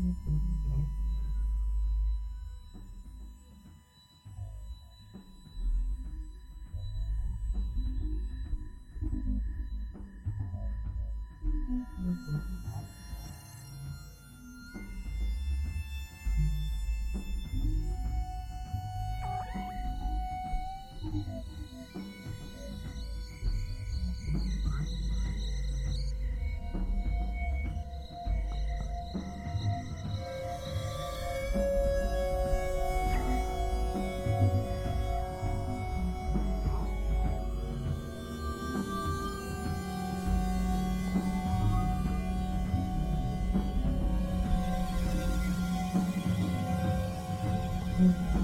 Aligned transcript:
Mm-hmm. 0.00 1.09
Música 48.00 48.39